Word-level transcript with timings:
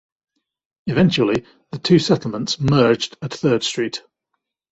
Eventually, 0.87 1.45
the 1.71 1.77
two 1.77 1.99
settlements 1.99 2.59
merged 2.59 3.17
at 3.21 3.35
Third 3.35 3.61
Street. 3.63 4.01